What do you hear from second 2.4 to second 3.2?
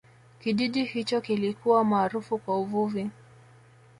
uvuvi